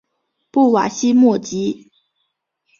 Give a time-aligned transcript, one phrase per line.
[0.49, 1.91] 布瓦西莫吉。